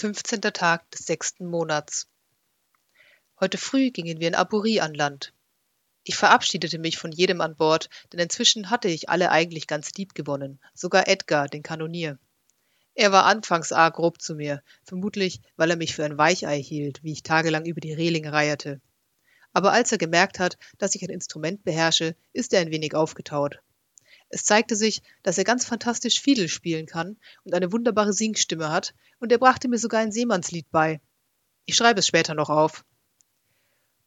15. 0.00 0.40
Tag 0.40 0.90
des 0.92 1.00
sechsten 1.00 1.44
Monats. 1.44 2.08
Heute 3.38 3.58
früh 3.58 3.90
gingen 3.90 4.18
wir 4.18 4.28
in 4.28 4.34
Aburie 4.34 4.80
an 4.80 4.94
Land. 4.94 5.34
Ich 6.04 6.16
verabschiedete 6.16 6.78
mich 6.78 6.96
von 6.96 7.12
jedem 7.12 7.42
an 7.42 7.54
Bord, 7.54 7.90
denn 8.10 8.18
inzwischen 8.18 8.70
hatte 8.70 8.88
ich 8.88 9.10
alle 9.10 9.30
eigentlich 9.30 9.66
ganz 9.66 9.92
lieb 9.92 10.14
gewonnen, 10.14 10.58
sogar 10.72 11.06
Edgar, 11.06 11.48
den 11.48 11.62
Kanonier. 11.62 12.18
Er 12.94 13.12
war 13.12 13.26
anfangs 13.26 13.72
arg 13.72 13.96
grob 13.96 14.22
zu 14.22 14.36
mir, 14.36 14.62
vermutlich, 14.84 15.42
weil 15.56 15.68
er 15.68 15.76
mich 15.76 15.94
für 15.94 16.06
ein 16.06 16.16
Weichei 16.16 16.62
hielt, 16.62 17.04
wie 17.04 17.12
ich 17.12 17.22
tagelang 17.22 17.66
über 17.66 17.82
die 17.82 17.92
Reling 17.92 18.26
reierte. 18.26 18.80
Aber 19.52 19.72
als 19.72 19.92
er 19.92 19.98
gemerkt 19.98 20.38
hat, 20.38 20.56
dass 20.78 20.94
ich 20.94 21.02
ein 21.02 21.10
Instrument 21.10 21.62
beherrsche, 21.62 22.16
ist 22.32 22.54
er 22.54 22.62
ein 22.62 22.70
wenig 22.70 22.94
aufgetaut. 22.94 23.60
Es 24.30 24.44
zeigte 24.44 24.76
sich, 24.76 25.02
dass 25.24 25.38
er 25.38 25.44
ganz 25.44 25.64
fantastisch 25.64 26.20
Fiedel 26.20 26.48
spielen 26.48 26.86
kann 26.86 27.18
und 27.44 27.52
eine 27.52 27.72
wunderbare 27.72 28.12
Singstimme 28.12 28.70
hat, 28.70 28.94
und 29.18 29.32
er 29.32 29.38
brachte 29.38 29.68
mir 29.68 29.78
sogar 29.78 30.00
ein 30.00 30.12
Seemannslied 30.12 30.70
bei. 30.70 31.00
Ich 31.66 31.74
schreibe 31.74 31.98
es 31.98 32.06
später 32.06 32.34
noch 32.34 32.48
auf. 32.48 32.84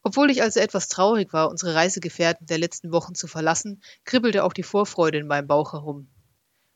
Obwohl 0.01 0.31
ich 0.31 0.41
also 0.41 0.59
etwas 0.59 0.87
traurig 0.87 1.33
war, 1.33 1.49
unsere 1.49 1.75
Reisegefährten 1.75 2.47
der 2.47 2.57
letzten 2.57 2.91
Wochen 2.91 3.15
zu 3.15 3.27
verlassen, 3.27 3.81
kribbelte 4.05 4.43
auch 4.43 4.53
die 4.53 4.63
Vorfreude 4.63 5.17
in 5.17 5.27
meinem 5.27 5.47
Bauch 5.47 5.73
herum. 5.73 6.07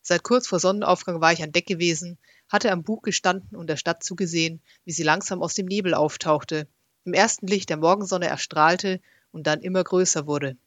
Seit 0.02 0.24
kurz 0.24 0.48
vor 0.48 0.60
Sonnenaufgang 0.60 1.20
war 1.20 1.34
ich 1.34 1.44
an 1.44 1.52
Deck 1.52 1.66
gewesen, 1.66 2.18
hatte 2.50 2.72
am 2.72 2.84
Bug 2.84 3.04
gestanden 3.04 3.58
und 3.58 3.68
der 3.68 3.78
Stadt 3.78 4.04
zugesehen, 4.04 4.62
wie 4.86 4.92
sie 4.92 5.04
langsam 5.04 5.42
aus 5.42 5.54
dem 5.54 5.66
Nebel 5.66 5.94
auftauchte, 5.94 6.68
im 7.06 7.14
ersten 7.14 7.48
Licht 7.48 7.70
der 7.70 7.78
Morgensonne 7.78 8.28
erstrahlte 8.28 9.02
und 9.32 9.48
dann 9.48 9.62
immer 9.62 9.84
größer 9.84 10.28
wurde. 10.28 10.58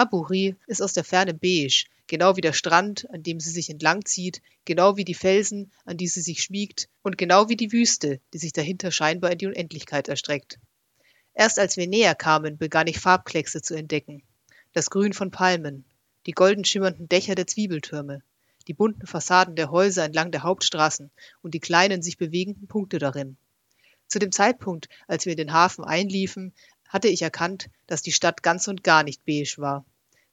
Aburi 0.00 0.56
ist 0.66 0.80
aus 0.80 0.94
der 0.94 1.04
Ferne 1.04 1.34
beige, 1.34 1.84
genau 2.06 2.34
wie 2.34 2.40
der 2.40 2.54
Strand, 2.54 3.06
an 3.10 3.22
dem 3.22 3.38
sie 3.38 3.50
sich 3.50 3.68
entlangzieht, 3.68 4.40
genau 4.64 4.96
wie 4.96 5.04
die 5.04 5.12
Felsen, 5.12 5.70
an 5.84 5.98
die 5.98 6.08
sie 6.08 6.22
sich 6.22 6.42
schmiegt, 6.42 6.88
und 7.02 7.18
genau 7.18 7.50
wie 7.50 7.56
die 7.56 7.70
Wüste, 7.70 8.18
die 8.32 8.38
sich 8.38 8.54
dahinter 8.54 8.92
scheinbar 8.92 9.30
in 9.30 9.36
die 9.36 9.46
Unendlichkeit 9.46 10.08
erstreckt. 10.08 10.58
Erst 11.34 11.58
als 11.58 11.76
wir 11.76 11.86
näher 11.86 12.14
kamen, 12.14 12.56
begann 12.56 12.86
ich 12.86 12.98
Farbkleckse 12.98 13.60
zu 13.60 13.74
entdecken. 13.74 14.22
Das 14.72 14.88
Grün 14.88 15.12
von 15.12 15.30
Palmen, 15.30 15.84
die 16.24 16.32
golden 16.32 16.64
schimmernden 16.64 17.10
Dächer 17.10 17.34
der 17.34 17.46
Zwiebeltürme, 17.46 18.22
die 18.68 18.74
bunten 18.74 19.06
Fassaden 19.06 19.54
der 19.54 19.70
Häuser 19.70 20.04
entlang 20.04 20.30
der 20.30 20.44
Hauptstraßen 20.44 21.10
und 21.42 21.52
die 21.52 21.60
kleinen 21.60 22.00
sich 22.00 22.16
bewegenden 22.16 22.68
Punkte 22.68 22.98
darin. 22.98 23.36
Zu 24.08 24.18
dem 24.18 24.32
Zeitpunkt, 24.32 24.88
als 25.06 25.26
wir 25.26 25.32
in 25.32 25.36
den 25.36 25.52
Hafen 25.52 25.84
einliefen, 25.84 26.54
hatte 26.88 27.08
ich 27.08 27.20
erkannt, 27.20 27.68
dass 27.86 28.00
die 28.00 28.12
Stadt 28.12 28.42
ganz 28.42 28.66
und 28.66 28.82
gar 28.82 29.04
nicht 29.04 29.24
beige 29.26 29.56
war. 29.58 29.84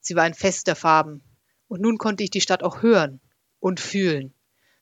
Sie 0.08 0.16
war 0.16 0.22
ein 0.22 0.32
Fest 0.32 0.66
der 0.68 0.74
Farben. 0.74 1.20
Und 1.66 1.82
nun 1.82 1.98
konnte 1.98 2.24
ich 2.24 2.30
die 2.30 2.40
Stadt 2.40 2.62
auch 2.62 2.80
hören 2.80 3.20
und 3.60 3.78
fühlen. 3.78 4.32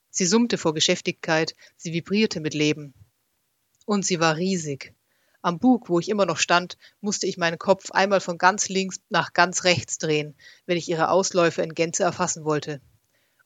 Sie 0.09 0.25
summte 0.25 0.57
vor 0.57 0.73
Geschäftigkeit, 0.73 1.57
sie 1.77 1.93
vibrierte 1.93 2.39
mit 2.39 2.55
Leben. 2.55 2.95
Und 3.87 4.07
sie 4.07 4.21
war 4.21 4.37
riesig. 4.37 4.95
Am 5.43 5.59
Bug, 5.59 5.89
wo 5.89 5.99
ich 5.99 6.11
immer 6.11 6.27
noch 6.27 6.37
stand, 6.37 6.79
musste 7.01 7.27
ich 7.27 7.39
meinen 7.39 7.59
Kopf 7.59 7.91
einmal 7.91 8.21
von 8.21 8.39
ganz 8.39 8.69
links 8.69 9.01
nach 9.09 9.33
ganz 9.33 9.65
rechts 9.65 9.99
drehen, 9.99 10.37
wenn 10.65 10.77
ich 10.77 10.89
ihre 10.89 11.11
Ausläufe 11.11 11.61
in 11.61 11.75
Gänze 11.75 12.05
erfassen 12.05 12.45
wollte. 12.45 12.81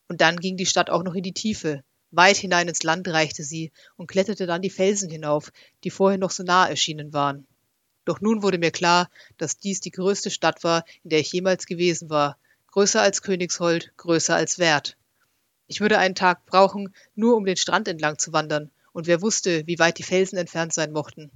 Und 0.07 0.21
dann 0.21 0.37
ging 0.37 0.59
die 0.59 0.67
Stadt 0.67 0.91
auch 0.91 1.03
noch 1.03 1.15
in 1.15 1.23
die 1.23 1.33
Tiefe. 1.33 1.83
Weit 2.11 2.37
hinein 2.37 2.69
ins 2.69 2.83
Land 2.83 3.09
reichte 3.09 3.43
sie 3.43 3.73
und 3.97 4.07
kletterte 4.07 4.45
dann 4.45 4.61
die 4.61 4.69
Felsen 4.69 5.09
hinauf, 5.09 5.51
die 5.83 5.91
vorher 5.91 6.19
noch 6.19 6.31
so 6.31 6.43
nah 6.43 6.69
erschienen 6.69 7.15
waren. 7.15 7.47
Doch 8.11 8.21
nun 8.21 8.43
wurde 8.43 8.59
mir 8.59 8.73
klar, 8.73 9.09
dass 9.37 9.57
dies 9.57 9.81
die 9.81 9.93
größte 9.93 10.33
Stadt 10.33 10.65
war, 10.65 10.85
in 11.05 11.11
der 11.11 11.21
ich 11.21 11.33
jemals 11.33 11.65
gewesen 11.65 12.11
war, 12.11 12.39
größer 12.73 13.01
als 13.01 13.23
Königshold, 13.23 13.93
größer 13.99 14.35
als 14.35 14.59
Wert. 14.59 14.97
Ich 15.69 15.81
würde 15.81 15.97
einen 15.97 16.17
Tag 16.17 16.45
brauchen, 16.45 16.93
nur 17.15 17.37
um 17.37 17.45
den 17.45 17.57
Strand 17.57 17.87
entlang 17.87 18.19
zu 18.19 18.33
wandern, 18.33 18.73
und 18.91 19.07
wer 19.07 19.23
wusste, 19.23 19.65
wie 19.69 19.79
weit 19.79 19.99
die 19.99 20.03
Felsen 20.03 20.39
entfernt 20.39 20.73
sein 20.73 20.91
mochten. 20.91 21.31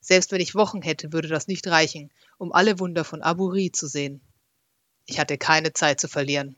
Selbst 0.00 0.32
wenn 0.32 0.40
ich 0.40 0.54
Wochen 0.54 0.80
hätte, 0.80 1.12
würde 1.12 1.28
das 1.28 1.48
nicht 1.48 1.66
reichen, 1.66 2.10
um 2.38 2.50
alle 2.50 2.78
Wunder 2.78 3.04
von 3.04 3.20
Aburi 3.20 3.70
zu 3.70 3.86
sehen. 3.86 4.22
Ich 5.04 5.20
hatte 5.20 5.36
keine 5.36 5.74
Zeit 5.74 6.00
zu 6.00 6.08
verlieren. 6.08 6.56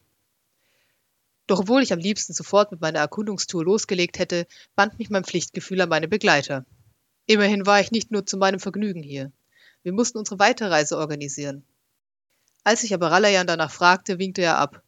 Doch 1.48 1.58
obwohl 1.58 1.82
ich 1.82 1.92
am 1.92 1.98
liebsten 1.98 2.32
sofort 2.32 2.70
mit 2.70 2.80
meiner 2.80 3.00
Erkundungstour 3.00 3.64
losgelegt 3.64 4.20
hätte, 4.20 4.46
band 4.76 5.00
mich 5.00 5.10
mein 5.10 5.24
Pflichtgefühl 5.24 5.80
an 5.80 5.88
meine 5.88 6.06
Begleiter. 6.06 6.64
Immerhin 7.26 7.66
war 7.66 7.80
ich 7.80 7.90
nicht 7.90 8.12
nur 8.12 8.24
zu 8.24 8.38
meinem 8.38 8.60
Vergnügen 8.60 9.02
hier. 9.02 9.32
Wir 9.88 9.94
mussten 9.94 10.18
unsere 10.18 10.38
Weiterreise 10.38 10.98
organisieren. 10.98 11.64
Als 12.62 12.82
ich 12.82 12.92
aber 12.92 13.10
Ralayan 13.10 13.46
danach 13.46 13.70
fragte, 13.70 14.18
winkte 14.18 14.42
er 14.42 14.58
ab. 14.58 14.82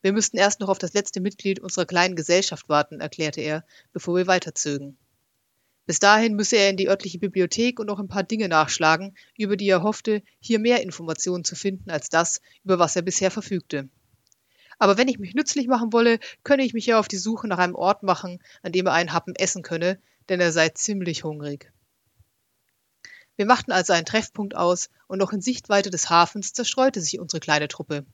Wir 0.00 0.12
müssten 0.12 0.36
erst 0.36 0.60
noch 0.60 0.68
auf 0.68 0.78
das 0.78 0.92
letzte 0.92 1.20
Mitglied 1.20 1.58
unserer 1.58 1.86
kleinen 1.86 2.14
Gesellschaft 2.14 2.68
warten, 2.68 3.00
erklärte 3.00 3.40
er, 3.40 3.64
bevor 3.92 4.14
wir 4.14 4.28
weiterzögen. 4.28 4.96
Bis 5.86 5.98
dahin 5.98 6.36
müsse 6.36 6.54
er 6.54 6.70
in 6.70 6.76
die 6.76 6.88
örtliche 6.88 7.18
Bibliothek 7.18 7.80
und 7.80 7.86
noch 7.86 7.98
ein 7.98 8.06
paar 8.06 8.22
Dinge 8.22 8.48
nachschlagen, 8.48 9.16
über 9.36 9.56
die 9.56 9.68
er 9.68 9.82
hoffte, 9.82 10.22
hier 10.38 10.60
mehr 10.60 10.84
Informationen 10.84 11.42
zu 11.42 11.56
finden 11.56 11.90
als 11.90 12.08
das, 12.08 12.40
über 12.62 12.78
was 12.78 12.94
er 12.94 13.02
bisher 13.02 13.32
verfügte. 13.32 13.88
Aber 14.78 14.96
wenn 14.96 15.08
ich 15.08 15.18
mich 15.18 15.34
nützlich 15.34 15.66
machen 15.66 15.92
wolle, 15.92 16.20
könne 16.44 16.62
ich 16.62 16.74
mich 16.74 16.86
ja 16.86 17.00
auf 17.00 17.08
die 17.08 17.18
Suche 17.18 17.48
nach 17.48 17.58
einem 17.58 17.74
Ort 17.74 18.04
machen, 18.04 18.38
an 18.62 18.70
dem 18.70 18.86
er 18.86 18.92
einen 18.92 19.12
Happen 19.12 19.34
essen 19.34 19.62
könne, 19.64 20.00
denn 20.28 20.40
er 20.40 20.52
sei 20.52 20.68
ziemlich 20.68 21.24
hungrig. 21.24 21.72
Wir 23.38 23.46
machten 23.46 23.70
also 23.70 23.92
einen 23.92 24.04
Treffpunkt 24.04 24.56
aus, 24.56 24.90
und 25.06 25.18
noch 25.18 25.32
in 25.32 25.40
Sichtweite 25.40 25.90
des 25.90 26.10
Hafens 26.10 26.52
zerstreute 26.52 27.00
sich 27.00 27.20
unsere 27.20 27.38
kleine 27.38 27.68
Truppe. 27.68 28.04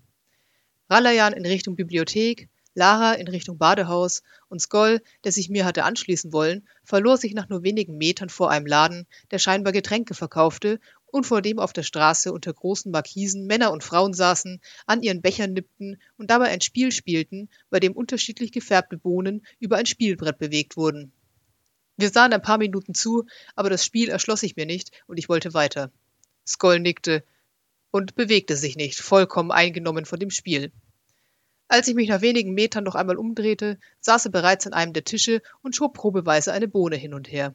Ralayan 0.90 1.32
in 1.32 1.46
Richtung 1.46 1.76
Bibliothek, 1.76 2.50
Lara 2.74 3.14
in 3.14 3.26
Richtung 3.28 3.56
Badehaus 3.56 4.22
und 4.50 4.60
Skoll, 4.60 5.00
der 5.24 5.32
sich 5.32 5.48
mir 5.48 5.64
hatte 5.64 5.84
anschließen 5.84 6.34
wollen, 6.34 6.68
verlor 6.84 7.16
sich 7.16 7.32
nach 7.32 7.48
nur 7.48 7.62
wenigen 7.62 7.96
Metern 7.96 8.28
vor 8.28 8.50
einem 8.50 8.66
Laden, 8.66 9.06
der 9.30 9.38
scheinbar 9.38 9.72
Getränke 9.72 10.12
verkaufte 10.12 10.78
und 11.06 11.24
vor 11.24 11.40
dem 11.40 11.58
auf 11.58 11.72
der 11.72 11.84
Straße 11.84 12.30
unter 12.30 12.52
großen 12.52 12.92
Markisen 12.92 13.46
Männer 13.46 13.72
und 13.72 13.82
Frauen 13.82 14.12
saßen, 14.12 14.60
an 14.84 15.02
ihren 15.02 15.22
Bechern 15.22 15.54
nippten 15.54 16.02
und 16.18 16.30
dabei 16.30 16.50
ein 16.50 16.60
Spiel 16.60 16.92
spielten, 16.92 17.48
bei 17.70 17.80
dem 17.80 17.92
unterschiedlich 17.94 18.52
gefärbte 18.52 18.98
Bohnen 18.98 19.46
über 19.58 19.78
ein 19.78 19.86
Spielbrett 19.86 20.36
bewegt 20.36 20.76
wurden. 20.76 21.14
Wir 21.96 22.10
sahen 22.10 22.32
ein 22.32 22.42
paar 22.42 22.58
Minuten 22.58 22.94
zu, 22.94 23.24
aber 23.54 23.70
das 23.70 23.84
Spiel 23.84 24.08
erschloss 24.08 24.40
sich 24.40 24.56
mir 24.56 24.66
nicht 24.66 24.90
und 25.06 25.18
ich 25.18 25.28
wollte 25.28 25.54
weiter. 25.54 25.90
Skoll 26.46 26.80
nickte 26.80 27.24
und 27.90 28.16
bewegte 28.16 28.56
sich 28.56 28.76
nicht, 28.76 28.98
vollkommen 28.98 29.52
eingenommen 29.52 30.04
von 30.04 30.18
dem 30.18 30.30
Spiel. 30.30 30.72
Als 31.68 31.88
ich 31.88 31.94
mich 31.94 32.08
nach 32.08 32.20
wenigen 32.20 32.52
Metern 32.52 32.84
noch 32.84 32.94
einmal 32.94 33.16
umdrehte, 33.16 33.78
saß 34.00 34.26
er 34.26 34.32
bereits 34.32 34.66
an 34.66 34.72
einem 34.72 34.92
der 34.92 35.04
Tische 35.04 35.42
und 35.62 35.74
schob 35.74 35.94
probeweise 35.94 36.52
eine 36.52 36.68
Bohne 36.68 36.96
hin 36.96 37.14
und 37.14 37.30
her. 37.30 37.54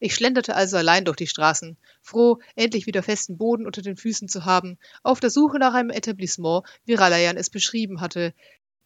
Ich 0.00 0.14
schlenderte 0.14 0.54
also 0.54 0.76
allein 0.76 1.04
durch 1.04 1.16
die 1.16 1.26
Straßen, 1.26 1.76
froh, 2.02 2.38
endlich 2.54 2.86
wieder 2.86 3.02
festen 3.02 3.36
Boden 3.36 3.66
unter 3.66 3.82
den 3.82 3.96
Füßen 3.96 4.28
zu 4.28 4.44
haben, 4.44 4.78
auf 5.02 5.18
der 5.18 5.30
Suche 5.30 5.58
nach 5.58 5.74
einem 5.74 5.90
Etablissement, 5.90 6.64
wie 6.84 6.94
Ralayan 6.94 7.36
es 7.36 7.50
beschrieben 7.50 8.00
hatte, 8.00 8.32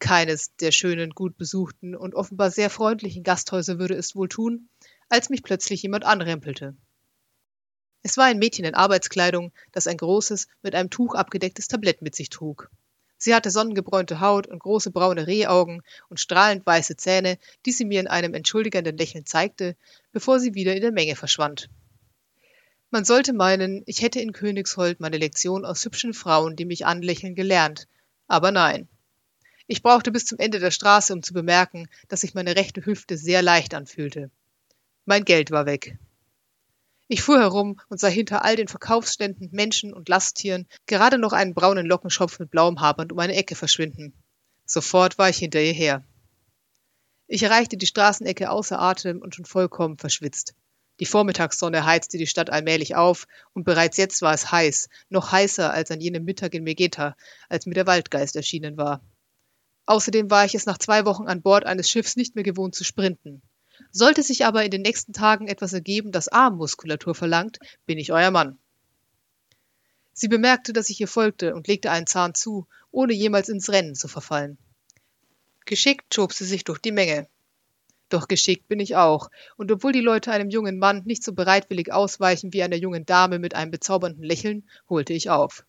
keines 0.03 0.53
der 0.57 0.71
schönen, 0.71 1.11
gut 1.11 1.37
besuchten 1.37 1.95
und 1.95 2.13
offenbar 2.13 2.51
sehr 2.51 2.69
freundlichen 2.69 3.23
Gasthäuser 3.23 3.79
würde 3.79 3.95
es 3.95 4.15
wohl 4.15 4.27
tun, 4.27 4.67
als 5.07 5.29
mich 5.29 5.43
plötzlich 5.43 5.81
jemand 5.81 6.03
anrempelte. 6.03 6.75
Es 8.01 8.17
war 8.17 8.25
ein 8.25 8.37
Mädchen 8.37 8.65
in 8.65 8.75
Arbeitskleidung, 8.75 9.53
das 9.71 9.87
ein 9.87 9.95
großes, 9.95 10.47
mit 10.61 10.75
einem 10.75 10.89
Tuch 10.89 11.15
abgedecktes 11.15 11.69
Tablett 11.69 12.01
mit 12.01 12.15
sich 12.15 12.29
trug. 12.29 12.69
Sie 13.17 13.33
hatte 13.33 13.49
sonnengebräunte 13.49 14.19
Haut 14.19 14.45
und 14.45 14.59
große 14.59 14.91
braune 14.91 15.25
Rehaugen 15.25 15.81
und 16.09 16.19
strahlend 16.19 16.65
weiße 16.65 16.97
Zähne, 16.97 17.37
die 17.65 17.71
sie 17.71 17.85
mir 17.85 18.01
in 18.01 18.07
einem 18.07 18.33
entschuldigenden 18.33 18.97
Lächeln 18.97 19.25
zeigte, 19.25 19.77
bevor 20.11 20.41
sie 20.41 20.53
wieder 20.53 20.75
in 20.75 20.81
der 20.81 20.91
Menge 20.91 21.15
verschwand. 21.15 21.69
Man 22.91 23.05
sollte 23.05 23.31
meinen, 23.31 23.83
ich 23.85 24.01
hätte 24.01 24.19
in 24.19 24.33
Königshold 24.33 24.99
meine 24.99 25.17
Lektion 25.17 25.63
aus 25.63 25.85
hübschen 25.85 26.13
Frauen, 26.13 26.57
die 26.57 26.65
mich 26.65 26.85
anlächeln, 26.85 27.35
gelernt, 27.35 27.87
aber 28.27 28.51
nein. 28.51 28.89
Ich 29.67 29.81
brauchte 29.81 30.11
bis 30.11 30.25
zum 30.25 30.39
Ende 30.39 30.59
der 30.59 30.71
Straße, 30.71 31.13
um 31.13 31.23
zu 31.23 31.33
bemerken, 31.33 31.87
dass 32.09 32.21
sich 32.21 32.33
meine 32.33 32.55
rechte 32.55 32.85
Hüfte 32.85 33.17
sehr 33.17 33.41
leicht 33.41 33.73
anfühlte. 33.73 34.29
Mein 35.05 35.25
Geld 35.25 35.51
war 35.51 35.65
weg. 35.65 35.97
Ich 37.07 37.21
fuhr 37.21 37.39
herum 37.39 37.79
und 37.89 37.99
sah 37.99 38.07
hinter 38.07 38.43
all 38.43 38.55
den 38.55 38.67
Verkaufsständen, 38.67 39.49
Menschen 39.51 39.93
und 39.93 40.09
Lasttieren 40.09 40.67
gerade 40.85 41.17
noch 41.17 41.33
einen 41.33 41.53
braunen 41.53 41.85
Lockenschopf 41.85 42.39
mit 42.39 42.51
blauem 42.51 42.81
Haarband 42.81 43.11
um 43.11 43.19
eine 43.19 43.35
Ecke 43.35 43.55
verschwinden. 43.55 44.13
Sofort 44.65 45.17
war 45.17 45.29
ich 45.29 45.37
hinter 45.37 45.61
ihr 45.61 45.73
her. 45.73 46.03
Ich 47.27 47.43
erreichte 47.43 47.77
die 47.77 47.85
Straßenecke 47.85 48.49
außer 48.49 48.79
Atem 48.79 49.21
und 49.21 49.35
schon 49.35 49.45
vollkommen 49.45 49.97
verschwitzt. 49.97 50.55
Die 50.99 51.05
Vormittagssonne 51.05 51.85
heizte 51.85 52.17
die 52.17 52.27
Stadt 52.27 52.49
allmählich 52.49 52.95
auf, 52.95 53.27
und 53.53 53.63
bereits 53.63 53.97
jetzt 53.97 54.21
war 54.21 54.33
es 54.33 54.51
heiß, 54.51 54.89
noch 55.09 55.31
heißer 55.31 55.73
als 55.73 55.89
an 55.91 55.99
jenem 55.99 56.23
Mittag 56.23 56.53
in 56.53 56.63
Megeta, 56.63 57.15
als 57.49 57.65
mir 57.65 57.73
der 57.73 57.87
Waldgeist 57.87 58.35
erschienen 58.35 58.77
war. 58.77 59.01
Außerdem 59.85 60.29
war 60.29 60.45
ich 60.45 60.55
es 60.55 60.65
nach 60.65 60.77
zwei 60.77 61.05
Wochen 61.05 61.27
an 61.27 61.41
Bord 61.41 61.65
eines 61.65 61.89
Schiffs 61.89 62.15
nicht 62.15 62.35
mehr 62.35 62.43
gewohnt 62.43 62.75
zu 62.75 62.83
sprinten. 62.83 63.41
Sollte 63.91 64.23
sich 64.23 64.45
aber 64.45 64.63
in 64.63 64.71
den 64.71 64.81
nächsten 64.81 65.13
Tagen 65.13 65.47
etwas 65.47 65.73
ergeben, 65.73 66.11
das 66.11 66.29
Armmuskulatur 66.29 67.15
verlangt, 67.15 67.59
bin 67.85 67.97
ich 67.97 68.11
euer 68.11 68.31
Mann. 68.31 68.57
Sie 70.13 70.27
bemerkte, 70.27 70.73
dass 70.73 70.89
ich 70.89 71.01
ihr 71.01 71.07
folgte 71.07 71.55
und 71.55 71.67
legte 71.67 71.91
einen 71.91 72.07
Zahn 72.07 72.33
zu, 72.33 72.67
ohne 72.91 73.13
jemals 73.13 73.49
ins 73.49 73.69
Rennen 73.69 73.95
zu 73.95 74.07
verfallen. 74.07 74.57
Geschickt 75.65 76.13
schob 76.13 76.33
sie 76.33 76.45
sich 76.45 76.63
durch 76.63 76.79
die 76.79 76.91
Menge. 76.91 77.27
Doch 78.09 78.27
geschickt 78.27 78.67
bin 78.67 78.79
ich 78.79 78.95
auch, 78.95 79.31
und 79.57 79.71
obwohl 79.71 79.91
die 79.91 80.01
Leute 80.01 80.31
einem 80.31 80.51
jungen 80.51 80.77
Mann 80.77 81.01
nicht 81.05 81.23
so 81.23 81.33
bereitwillig 81.33 81.91
ausweichen 81.91 82.53
wie 82.53 82.61
einer 82.61 82.75
jungen 82.75 83.05
Dame 83.05 83.39
mit 83.39 83.55
einem 83.55 83.71
bezaubernden 83.71 84.23
Lächeln, 84.23 84.69
holte 84.87 85.13
ich 85.13 85.31
auf. 85.31 85.65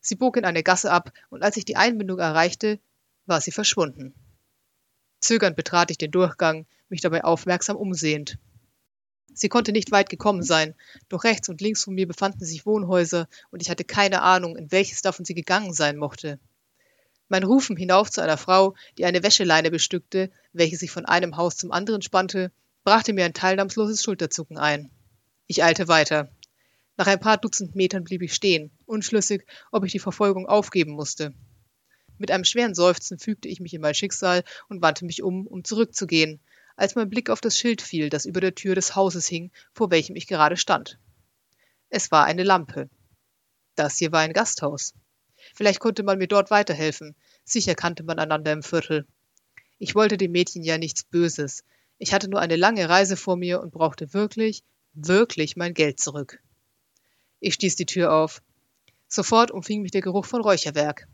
Sie 0.00 0.16
bog 0.16 0.38
in 0.38 0.46
eine 0.46 0.62
Gasse 0.62 0.90
ab, 0.90 1.12
und 1.28 1.42
als 1.42 1.58
ich 1.58 1.66
die 1.66 1.76
Einbindung 1.76 2.18
erreichte, 2.18 2.80
war 3.28 3.40
sie 3.40 3.52
verschwunden. 3.52 4.14
Zögernd 5.20 5.56
betrat 5.56 5.90
ich 5.90 5.98
den 5.98 6.10
Durchgang, 6.10 6.66
mich 6.88 7.00
dabei 7.00 7.24
aufmerksam 7.24 7.76
umsehend. 7.76 8.38
Sie 9.34 9.48
konnte 9.48 9.72
nicht 9.72 9.92
weit 9.92 10.08
gekommen 10.08 10.42
sein, 10.42 10.74
doch 11.08 11.24
rechts 11.24 11.48
und 11.48 11.60
links 11.60 11.84
von 11.84 11.94
mir 11.94 12.08
befanden 12.08 12.44
sich 12.44 12.66
Wohnhäuser, 12.66 13.28
und 13.50 13.62
ich 13.62 13.70
hatte 13.70 13.84
keine 13.84 14.22
Ahnung, 14.22 14.56
in 14.56 14.72
welches 14.72 15.02
davon 15.02 15.24
sie 15.24 15.34
gegangen 15.34 15.72
sein 15.72 15.96
mochte. 15.96 16.40
Mein 17.28 17.44
Rufen 17.44 17.76
hinauf 17.76 18.10
zu 18.10 18.22
einer 18.22 18.38
Frau, 18.38 18.74
die 18.96 19.04
eine 19.04 19.22
Wäscheleine 19.22 19.70
bestückte, 19.70 20.30
welche 20.52 20.76
sich 20.76 20.90
von 20.90 21.04
einem 21.04 21.36
Haus 21.36 21.56
zum 21.56 21.72
anderen 21.72 22.02
spannte, 22.02 22.50
brachte 22.84 23.12
mir 23.12 23.26
ein 23.26 23.34
teilnahmsloses 23.34 24.02
Schulterzucken 24.02 24.56
ein. 24.56 24.90
Ich 25.46 25.62
eilte 25.62 25.88
weiter. 25.88 26.30
Nach 26.96 27.06
ein 27.06 27.20
paar 27.20 27.36
Dutzend 27.36 27.76
Metern 27.76 28.02
blieb 28.02 28.22
ich 28.22 28.34
stehen, 28.34 28.70
unschlüssig, 28.86 29.44
ob 29.70 29.84
ich 29.84 29.92
die 29.92 29.98
Verfolgung 29.98 30.46
aufgeben 30.46 30.92
musste. 30.92 31.34
Mit 32.18 32.30
einem 32.30 32.44
schweren 32.44 32.74
Seufzen 32.74 33.18
fügte 33.18 33.48
ich 33.48 33.60
mich 33.60 33.74
in 33.74 33.80
mein 33.80 33.94
Schicksal 33.94 34.44
und 34.68 34.82
wandte 34.82 35.04
mich 35.04 35.22
um, 35.22 35.46
um 35.46 35.64
zurückzugehen, 35.64 36.40
als 36.76 36.94
mein 36.94 37.10
Blick 37.10 37.30
auf 37.30 37.40
das 37.40 37.56
Schild 37.56 37.82
fiel, 37.82 38.08
das 38.08 38.24
über 38.24 38.40
der 38.40 38.54
Tür 38.54 38.74
des 38.74 38.94
Hauses 38.94 39.26
hing, 39.26 39.50
vor 39.72 39.90
welchem 39.90 40.16
ich 40.16 40.26
gerade 40.26 40.56
stand. 40.56 40.98
Es 41.90 42.10
war 42.10 42.24
eine 42.24 42.44
Lampe. 42.44 42.88
Das 43.74 43.98
hier 43.98 44.12
war 44.12 44.20
ein 44.20 44.32
Gasthaus. 44.32 44.94
Vielleicht 45.54 45.80
konnte 45.80 46.02
man 46.02 46.18
mir 46.18 46.28
dort 46.28 46.50
weiterhelfen. 46.50 47.14
Sicher 47.44 47.74
kannte 47.74 48.02
man 48.02 48.18
einander 48.18 48.52
im 48.52 48.62
Viertel. 48.62 49.06
Ich 49.78 49.94
wollte 49.94 50.16
dem 50.16 50.32
Mädchen 50.32 50.62
ja 50.62 50.78
nichts 50.78 51.04
Böses. 51.04 51.64
Ich 51.98 52.12
hatte 52.12 52.28
nur 52.28 52.40
eine 52.40 52.56
lange 52.56 52.88
Reise 52.88 53.16
vor 53.16 53.36
mir 53.36 53.60
und 53.60 53.72
brauchte 53.72 54.12
wirklich, 54.12 54.62
wirklich 54.92 55.56
mein 55.56 55.74
Geld 55.74 56.00
zurück. 56.00 56.40
Ich 57.40 57.54
stieß 57.54 57.76
die 57.76 57.86
Tür 57.86 58.12
auf. 58.12 58.42
Sofort 59.06 59.50
umfing 59.50 59.82
mich 59.82 59.92
der 59.92 60.02
Geruch 60.02 60.26
von 60.26 60.42
Räucherwerk. 60.42 61.08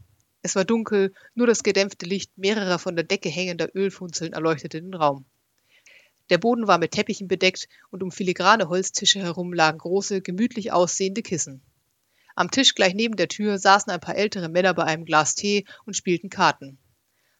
Es 0.47 0.55
war 0.57 0.67
dunkel, 0.67 1.15
nur 1.35 1.47
das 1.47 1.63
gedämpfte 1.63 2.05
Licht 2.05 2.37
mehrerer 2.37 2.79
von 2.79 2.97
der 2.97 3.05
Decke 3.07 3.31
hängender 3.31 3.75
Ölfunzeln 3.75 4.35
erleuchtete 4.35 4.83
den 4.83 4.93
Raum. 4.93 5.25
Der 6.29 6.37
Boden 6.37 6.67
war 6.67 6.77
mit 6.77 6.91
Teppichen 6.91 7.29
bedeckt 7.29 7.67
und 7.91 8.03
um 8.03 8.13
filigrane 8.13 8.69
Holztische 8.69 9.21
herum 9.21 9.55
lagen 9.55 9.79
große, 9.79 10.21
gemütlich 10.21 10.71
aussehende 10.71 11.23
Kissen. 11.23 11.63
Am 12.35 12.51
Tisch 12.51 12.75
gleich 12.75 12.93
neben 12.93 13.17
der 13.17 13.29
Tür 13.29 13.57
saßen 13.59 13.91
ein 13.91 14.01
paar 14.01 14.17
ältere 14.17 14.51
Männer 14.51 14.75
bei 14.75 14.85
einem 14.85 15.07
Glas 15.07 15.35
Tee 15.35 15.65
und 15.87 15.97
spielten 15.97 16.29
Karten. 16.29 16.77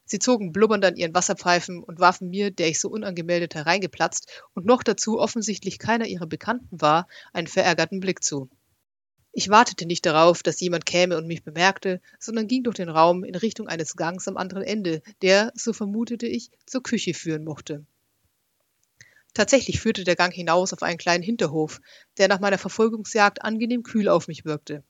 Sie 0.05 0.17
zogen 0.17 0.51
blubbernd 0.51 0.83
an 0.83 0.95
ihren 0.95 1.13
Wasserpfeifen 1.13 1.83
und 1.83 1.99
warfen 1.99 2.31
mir, 2.31 2.49
der 2.49 2.69
ich 2.69 2.79
so 2.79 2.89
unangemeldet 2.89 3.53
hereingeplatzt 3.53 4.43
und 4.55 4.65
noch 4.65 4.81
dazu 4.81 5.19
offensichtlich 5.19 5.77
keiner 5.77 6.07
ihrer 6.07 6.25
Bekannten 6.25 6.81
war, 6.81 7.07
einen 7.33 7.45
verärgerten 7.45 7.99
Blick 7.99 8.23
zu. 8.23 8.49
Ich 9.37 9.49
wartete 9.49 9.85
nicht 9.85 10.05
darauf, 10.05 10.43
dass 10.43 10.61
jemand 10.61 10.85
käme 10.85 11.17
und 11.17 11.27
mich 11.27 11.43
bemerkte, 11.43 11.99
sondern 12.19 12.47
ging 12.47 12.63
durch 12.63 12.77
den 12.77 12.87
Raum 12.87 13.25
in 13.25 13.35
Richtung 13.35 13.67
eines 13.67 13.97
Gangs 13.97 14.29
am 14.29 14.37
anderen 14.37 14.63
Ende, 14.63 15.01
der, 15.21 15.51
so 15.55 15.73
vermutete 15.73 16.25
ich, 16.25 16.51
zur 16.65 16.81
Küche 16.81 17.13
führen 17.13 17.43
mochte. 17.43 17.85
Tatsächlich 19.33 19.81
führte 19.81 20.05
der 20.05 20.15
Gang 20.15 20.33
hinaus 20.33 20.71
auf 20.71 20.83
einen 20.83 20.97
kleinen 20.97 21.21
Hinterhof, 21.21 21.81
der 22.17 22.29
nach 22.29 22.39
meiner 22.39 22.57
Verfolgungsjagd 22.57 23.41
angenehm 23.41 23.83
kühl 23.83 24.07
auf 24.07 24.29
mich 24.29 24.45
wirkte. 24.45 24.85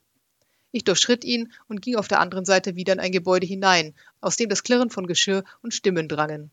Ich 0.72 0.84
durchschritt 0.84 1.26
ihn 1.26 1.52
und 1.68 1.82
ging 1.82 1.96
auf 1.96 2.08
der 2.08 2.20
anderen 2.20 2.46
Seite 2.46 2.76
wieder 2.76 2.94
in 2.94 3.00
ein 3.00 3.12
Gebäude 3.12 3.48
hinein, 3.48 3.96
aus 4.22 4.38
dem 4.38 4.50
das 4.50 4.62
Klirren 4.62 4.92
von 4.92 5.08
Geschirr 5.08 5.44
und 5.64 5.74
Stimmen 5.74 6.08
drangen. 6.08 6.52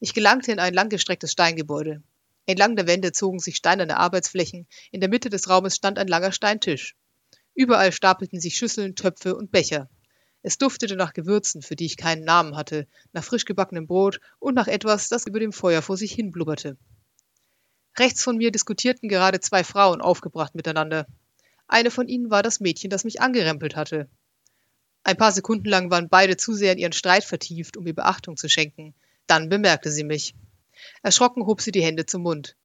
Ich 0.00 0.14
gelangte 0.14 0.52
in 0.52 0.58
ein 0.58 0.72
langgestrecktes 0.72 1.32
Steingebäude. 1.32 2.02
Entlang 2.46 2.76
der 2.76 2.86
Wände 2.86 3.12
zogen 3.12 3.38
sich 3.38 3.56
steinerne 3.56 3.96
Arbeitsflächen, 3.96 4.66
in 4.90 5.00
der 5.00 5.08
Mitte 5.08 5.30
des 5.30 5.48
Raumes 5.48 5.76
stand 5.76 5.98
ein 5.98 6.08
langer 6.08 6.32
Steintisch. 6.32 6.94
Überall 7.54 7.92
stapelten 7.92 8.40
sich 8.40 8.56
Schüsseln, 8.56 8.96
Töpfe 8.96 9.34
und 9.34 9.50
Becher. 9.50 9.88
Es 10.42 10.58
duftete 10.58 10.96
nach 10.96 11.14
Gewürzen, 11.14 11.62
für 11.62 11.76
die 11.76 11.86
ich 11.86 11.96
keinen 11.96 12.24
Namen 12.24 12.54
hatte, 12.56 12.86
nach 13.12 13.24
frisch 13.24 13.46
gebackenem 13.46 13.86
Brot 13.86 14.20
und 14.40 14.54
nach 14.54 14.66
etwas, 14.66 15.08
das 15.08 15.26
über 15.26 15.40
dem 15.40 15.52
Feuer 15.52 15.80
vor 15.80 15.96
sich 15.96 16.12
hin 16.12 16.32
blubberte. 16.32 16.76
Rechts 17.98 18.22
von 18.22 18.36
mir 18.36 18.50
diskutierten 18.50 19.08
gerade 19.08 19.40
zwei 19.40 19.64
Frauen 19.64 20.02
aufgebracht 20.02 20.54
miteinander. 20.54 21.06
Eine 21.66 21.90
von 21.90 22.08
ihnen 22.08 22.30
war 22.30 22.42
das 22.42 22.60
Mädchen, 22.60 22.90
das 22.90 23.04
mich 23.04 23.22
angerempelt 23.22 23.76
hatte. 23.76 24.10
Ein 25.02 25.16
paar 25.16 25.32
Sekunden 25.32 25.68
lang 25.68 25.90
waren 25.90 26.08
beide 26.08 26.36
zu 26.36 26.52
sehr 26.52 26.72
in 26.72 26.78
ihren 26.78 26.92
Streit 26.92 27.24
vertieft, 27.24 27.76
um 27.76 27.84
mir 27.84 27.94
Beachtung 27.94 28.36
zu 28.36 28.48
schenken. 28.48 28.94
Dann 29.26 29.48
bemerkte 29.48 29.90
sie 29.90 30.04
mich. 30.04 30.34
Erschrocken 31.02 31.46
hob 31.46 31.60
sie 31.60 31.72
die 31.72 31.82
Hände 31.82 32.06
zum 32.06 32.22
Mund. 32.22 32.56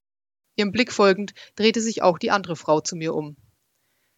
Ihrem 0.56 0.72
Blick 0.72 0.92
folgend 0.92 1.34
drehte 1.56 1.80
sich 1.80 2.02
auch 2.02 2.18
die 2.18 2.30
andere 2.30 2.56
Frau 2.56 2.80
zu 2.80 2.96
mir 2.96 3.14
um. 3.14 3.36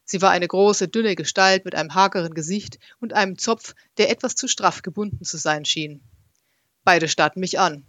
Sie 0.04 0.20
war 0.20 0.30
eine 0.30 0.48
große, 0.48 0.88
dünne 0.88 1.14
Gestalt 1.14 1.64
mit 1.64 1.74
einem 1.74 1.94
hageren 1.94 2.34
Gesicht 2.34 2.78
und 3.00 3.12
einem 3.12 3.38
Zopf, 3.38 3.74
der 3.98 4.10
etwas 4.10 4.34
zu 4.34 4.48
straff 4.48 4.82
gebunden 4.82 5.24
zu 5.24 5.36
sein 5.36 5.64
schien. 5.64 6.02
Beide 6.84 7.08
starrten 7.08 7.40
mich 7.40 7.58
an. 7.58 7.86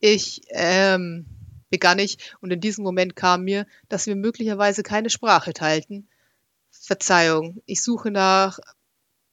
Ich, 0.00 0.42
ähm, 0.50 1.26
begann 1.70 1.98
ich, 1.98 2.18
und 2.40 2.50
in 2.50 2.60
diesem 2.60 2.84
Moment 2.84 3.16
kam 3.16 3.44
mir, 3.44 3.66
dass 3.88 4.06
wir 4.06 4.16
möglicherweise 4.16 4.82
keine 4.82 5.10
Sprache 5.10 5.52
teilten. 5.52 6.08
Verzeihung, 6.70 7.62
ich 7.66 7.82
suche 7.82 8.10
nach. 8.10 8.58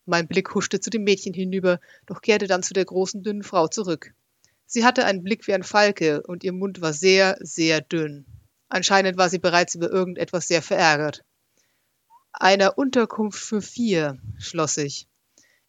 Mein 0.06 0.28
Blick 0.28 0.54
huschte 0.54 0.80
zu 0.80 0.90
dem 0.90 1.04
Mädchen 1.04 1.34
hinüber, 1.34 1.80
doch 2.06 2.22
kehrte 2.22 2.48
dann 2.48 2.64
zu 2.64 2.74
der 2.74 2.86
großen, 2.86 3.24
dünnen 3.24 3.44
Frau 3.44 3.68
zurück. 3.68 4.14
Sie 4.66 4.84
hatte 4.84 5.06
einen 5.06 5.24
Blick 5.24 5.48
wie 5.48 5.54
ein 5.54 5.64
Falke 5.64 6.24
und 6.24 6.44
ihr 6.44 6.54
Mund 6.54 6.82
war 6.82 6.94
sehr, 6.94 7.38
sehr 7.40 7.82
dünn. 7.82 8.26
Anscheinend 8.68 9.18
war 9.18 9.30
sie 9.30 9.40
bereits 9.40 9.76
über 9.76 9.90
irgendetwas 9.90 10.48
sehr 10.48 10.62
verärgert. 10.62 11.24
Einer 12.34 12.78
Unterkunft 12.78 13.40
für 13.40 13.62
vier, 13.62 14.18
schloss 14.38 14.78
ich. 14.78 15.08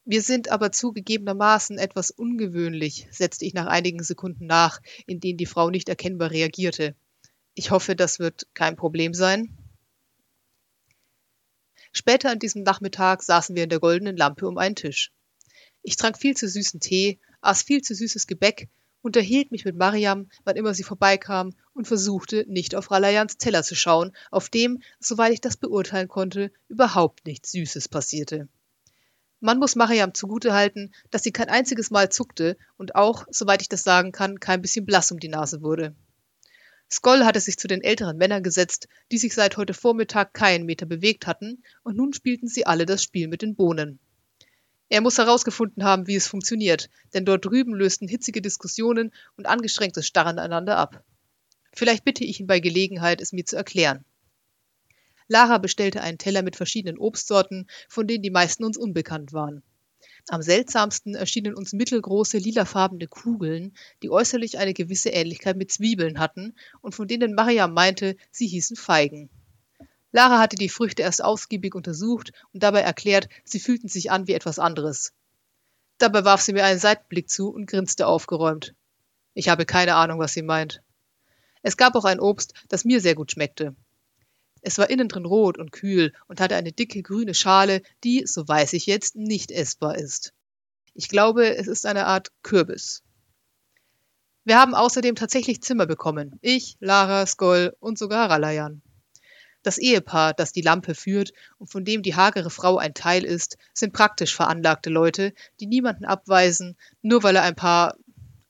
Wir 0.05 0.23
sind 0.23 0.49
aber 0.51 0.73
zugegebenermaßen 0.73 1.79
etwas 1.79 2.11
ungewöhnlich, 2.11 3.09
setzte 3.11 3.45
ich 3.45 3.55
nach 3.55 3.67
einigen 3.67 4.03
Sekunden 4.03 4.47
nach, 4.47 4.81
in 5.07 5.21
denen 5.21 5.37
die 5.37 5.47
Frau 5.47 5.69
nicht 5.69 5.89
erkennbar 5.89 6.31
reagierte. 6.31 6.95
Ich 7.55 7.71
hoffe, 7.71 7.97
das 7.97 8.19
wird 8.19 8.47
kein 8.55 8.77
Problem 8.77 9.15
sein. 9.15 9.57
Später 11.93 12.31
an 12.31 12.39
diesem 12.39 12.63
Nachmittag 12.63 13.23
saßen 13.23 13.57
wir 13.57 13.65
in 13.65 13.69
der 13.69 13.81
goldenen 13.81 14.17
Lampe 14.17 14.47
um 14.47 14.59
einen 14.59 14.77
Tisch. 14.77 15.13
Ich 15.83 15.97
trank 15.97 16.19
viel 16.19 16.37
zu 16.37 16.49
süßen 16.49 16.81
Tee, 16.81 17.19
aß 17.41 17.63
viel 17.63 17.83
zu 17.83 17.95
süßes 17.95 18.27
Gebäck 18.27 18.69
unterhielt 19.07 19.53
mich 19.53 19.65
mit 19.65 19.77
Mariam, 19.77 20.29
wann 20.45 20.57
immer 20.57 20.75
sie 20.75 20.83
vorbeikam, 20.83 21.55
und 21.73 21.87
versuchte, 21.87 22.45
nicht 22.49 22.75
auf 22.75 22.91
Ralayans 22.91 23.39
Teller 23.39 23.63
zu 23.63 23.77
schauen, 23.77 24.13
auf 24.33 24.51
dem, 24.51 24.83
soweit 24.99 25.33
ich 25.33 25.41
das 25.41 25.57
beurteilen 25.57 26.09
konnte, 26.09 26.51
überhaupt 26.69 27.25
nichts 27.25 27.53
Süßes 27.53 27.89
passierte. 27.89 28.49
Man 29.39 29.59
muss 29.59 29.77
Mariam 29.77 30.13
zugutehalten, 30.13 30.93
dass 31.11 31.23
sie 31.23 31.31
kein 31.31 31.49
einziges 31.49 31.91
Mal 31.91 32.09
zuckte 32.11 32.57
und 32.77 32.97
auch, 32.97 33.27
soweit 33.31 33.63
ich 33.63 33.69
das 33.69 33.85
sagen 33.85 34.11
kann, 34.11 34.41
kein 34.41 34.61
bisschen 34.61 34.85
blass 34.85 35.13
um 35.13 35.21
die 35.21 35.29
Nase 35.29 35.63
wurde. 35.63 35.95
Skoll 36.91 37.25
hatte 37.25 37.41
sich 37.41 37.59
zu 37.59 37.69
den 37.69 37.83
älteren 37.83 38.17
Männern 38.17 38.43
gesetzt, 38.43 38.89
die 39.13 39.19
sich 39.19 39.35
seit 39.35 39.57
heute 39.57 39.75
Vormittag 39.75 40.35
keinen 40.35 40.67
Meter 40.67 40.87
bewegt 40.87 41.29
hatten, 41.29 41.63
und 41.85 41.97
nun 41.97 42.13
spielten 42.13 42.49
sie 42.49 42.67
alle 42.67 42.87
das 42.87 43.05
Spiel 43.05 43.29
mit 43.29 43.43
den 43.43 43.55
Bohnen. 43.55 44.01
Er 44.89 45.01
muss 45.01 45.19
herausgefunden 45.19 45.83
haben, 45.83 46.07
wie 46.07 46.15
es 46.15 46.29
funktioniert, 46.29 46.91
denn 47.13 47.25
dort 47.25 47.45
drüben 47.45 47.75
lösten 47.75 48.07
hitzige 48.07 48.41
Diskussionen 48.41 49.13
und 49.37 49.47
angestrengtes 49.47 50.07
Starren 50.07 50.39
einander 50.39 50.77
ab. 50.77 51.05
Vielleicht 51.73 52.05
bitte 52.05 52.25
ich 52.25 52.41
ihn 52.41 52.47
bei 52.47 52.61
Gelegenheit, 52.61 53.21
es 53.21 53.33
mir 53.33 53.45
zu 53.45 53.57
erklären. 53.57 54.05
Lara 55.29 55.59
bestellte 55.59 56.03
einen 56.03 56.19
Teller 56.19 56.43
mit 56.43 56.55
verschiedenen 56.55 56.99
Obstsorten, 56.99 57.67
von 57.89 58.07
denen 58.07 58.23
die 58.23 58.31
meisten 58.31 58.65
uns 58.65 58.77
unbekannt 58.77 59.33
waren. 59.33 59.63
Am 60.29 60.41
seltsamsten 60.41 61.15
erschienen 61.15 61.55
uns 61.55 61.73
mittelgroße 61.73 62.39
lilafarbene 62.39 63.09
Kugeln, 63.09 63.77
die 64.03 64.11
äußerlich 64.11 64.59
eine 64.59 64.73
gewisse 64.73 65.11
Ähnlichkeit 65.11 65.57
mit 65.57 65.73
Zwiebeln 65.73 66.19
hatten 66.19 66.55
und 66.81 66.95
von 66.95 67.09
denen 67.09 67.35
Mariam 67.35 67.75
meinte, 67.75 68.17
sie 68.31 68.47
hießen 68.47 68.77
Feigen. 68.77 69.31
Lara 70.17 70.39
hatte 70.39 70.57
die 70.57 70.71
Früchte 70.71 71.03
erst 71.03 71.23
ausgiebig 71.23 71.75
untersucht 71.75 72.33
und 72.55 72.63
dabei 72.63 72.81
erklärt, 72.81 73.29
sie 73.45 73.61
fühlten 73.61 73.89
sich 73.89 74.11
an 74.11 74.27
wie 74.27 74.33
etwas 74.33 74.59
anderes. 74.59 75.13
Dabei 75.99 76.25
warf 76.25 76.41
sie 76.41 76.55
mir 76.55 76.65
einen 76.65 76.79
Seitenblick 76.79 77.29
zu 77.29 77.51
und 77.51 77.67
grinste 77.67 78.07
aufgeräumt. 78.07 78.75
Ich 79.35 79.51
habe 79.51 79.67
keine 79.67 79.95
Ahnung, 79.95 80.19
was 80.19 80.33
sie 80.33 80.41
meint. 80.41 80.83
Es 81.61 81.77
gab 81.77 81.95
auch 81.97 82.07
ein 82.07 82.19
Obst, 82.19 82.55
das 82.71 82.87
mir 82.87 83.03
sehr 83.03 83.15
gut 83.15 83.33
schmeckte. 83.33 83.77
Es 84.63 84.79
war 84.79 84.89
innen 84.89 85.09
drin 85.09 85.27
rot 85.27 85.59
und 85.59 85.71
kühl 85.71 86.15
und 86.29 86.41
hatte 86.41 86.57
eine 86.57 86.73
dicke 86.73 87.03
grüne 87.03 87.35
Schale, 87.35 87.83
die, 88.03 88.25
so 88.25 88.49
weiß 88.49 88.73
ich 88.73 88.87
jetzt, 88.87 89.17
nicht 89.17 89.51
essbar 89.51 89.99
ist. 89.99 90.33
Ich 90.95 91.11
glaube, 91.11 91.59
es 91.59 91.67
ist 91.67 91.85
eine 91.85 92.07
Art 92.07 92.33
Kürbis. 92.43 93.03
Wir 94.45 94.59
haben 94.59 94.75
außerdem 94.75 95.15
tatsächlich 95.15 95.61
Zimmer 95.61 95.85
bekommen. 95.85 96.39
Ich, 96.41 96.79
Lara, 96.81 97.27
Skoll 97.27 97.77
und 97.81 97.99
sogar 97.99 98.31
Ralayan. 98.31 98.81
Das 99.67 99.79
Ehepaar, 99.79 100.33
das 100.33 100.53
die 100.53 100.61
Lampe 100.61 100.95
führt 100.95 101.33
und 101.59 101.67
von 101.67 101.85
dem 101.85 102.05
die 102.05 102.15
hagere 102.15 102.51
Frau 102.51 102.79
ein 102.79 102.95
Teil 102.95 103.25
ist, 103.25 103.57
sind 103.75 103.93
praktisch 103.93 104.33
veranlagte 104.33 104.91
Leute, 104.91 105.33
die 105.59 105.67
niemanden 105.67 106.05
abweisen, 106.05 106.77
nur 107.03 107.25
weil 107.25 107.35
er 107.35 107.43
ein 107.43 107.57
paar 107.57 107.97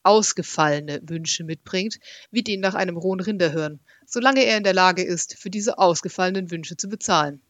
ausgefallene 0.03 1.01
Wünsche 1.05 1.43
mitbringt, 1.45 2.01
wird 2.31 2.51
ihn 2.51 2.61
nach 2.61 2.75
einem 2.75 2.99
rohen 2.99 3.21
Rinder 3.21 3.53
hören, 3.53 3.81
solange 4.05 4.45
er 4.45 4.59
in 4.59 4.63
der 4.63 4.75
Lage 4.75 5.03
ist, 5.03 5.39
für 5.39 5.49
diese 5.49 5.79
ausgefallenen 5.79 6.51
Wünsche 6.51 6.77
zu 6.77 6.87
bezahlen. 6.87 7.41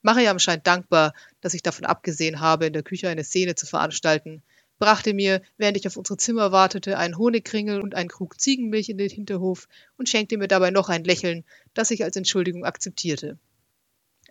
Mariam 0.00 0.38
scheint 0.38 0.66
dankbar, 0.66 1.12
dass 1.42 1.52
ich 1.52 1.62
davon 1.62 1.84
abgesehen 1.84 2.40
habe, 2.40 2.64
in 2.64 2.72
der 2.72 2.82
Küche 2.82 3.10
eine 3.10 3.24
Szene 3.24 3.56
zu 3.56 3.66
veranstalten, 3.66 4.42
brachte 4.78 5.14
mir, 5.14 5.42
während 5.56 5.76
ich 5.76 5.86
auf 5.86 5.96
unsere 5.96 6.16
Zimmer 6.16 6.52
wartete, 6.52 6.98
einen 6.98 7.18
Honigkringel 7.18 7.80
und 7.80 7.94
einen 7.94 8.08
Krug 8.08 8.40
Ziegenmilch 8.40 8.88
in 8.88 8.98
den 8.98 9.10
Hinterhof 9.10 9.68
und 9.96 10.08
schenkte 10.08 10.36
mir 10.36 10.48
dabei 10.48 10.70
noch 10.70 10.88
ein 10.88 11.04
Lächeln, 11.04 11.44
das 11.74 11.90
ich 11.90 12.04
als 12.04 12.16
Entschuldigung 12.16 12.64
akzeptierte. 12.64 13.38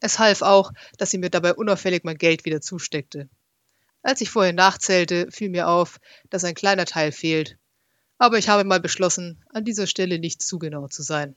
Es 0.02 0.20
half 0.20 0.42
auch, 0.42 0.72
dass 0.98 1.12
sie 1.12 1.18
mir 1.18 1.30
dabei 1.30 1.54
unauffällig 1.54 2.04
mein 2.04 2.18
Geld 2.18 2.46
wieder 2.46 2.62
zusteckte. 2.62 3.30
Als 4.04 4.22
ich 4.22 4.30
vorher 4.30 4.54
nachzählte, 4.54 5.32
fiel 5.32 5.50
mir 5.50 5.68
auf, 5.68 6.00
dass 6.30 6.44
ein 6.44 6.54
kleiner 6.54 6.86
Teil 6.86 7.12
fehlt. 7.12 7.58
Aber 8.18 8.38
ich 8.38 8.50
habe 8.50 8.64
mal 8.64 8.80
beschlossen, 8.80 9.44
an 9.50 9.66
dieser 9.66 9.88
Stelle 9.88 10.20
nicht 10.20 10.42
zu 10.42 10.60
genau 10.60 10.88
zu 10.88 11.02
sein. 11.02 11.36